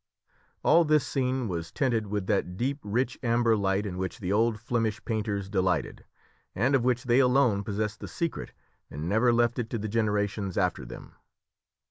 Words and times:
All 0.63 0.83
this 0.83 1.05
scene 1.05 1.47
was 1.47 1.71
tinted 1.71 2.07
with 2.07 2.25
that 2.25 2.57
deep 2.57 2.79
rich 2.81 3.19
amber 3.21 3.55
light 3.55 3.85
in 3.85 3.99
which 3.99 4.17
the 4.17 4.33
old 4.33 4.59
Flemish 4.59 5.05
painters 5.05 5.47
delighted, 5.47 6.05
and 6.55 6.73
of 6.73 6.83
which 6.83 7.03
they 7.03 7.19
alone 7.19 7.63
possessed 7.63 7.99
the 7.99 8.07
secret, 8.07 8.51
and 8.89 9.07
never 9.07 9.31
left 9.31 9.59
it 9.59 9.69
to 9.69 9.77
the 9.77 9.87
generations 9.87 10.57
after 10.57 10.87
them. 10.87 11.13